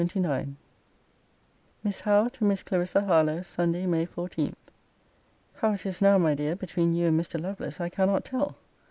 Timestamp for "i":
7.79-7.89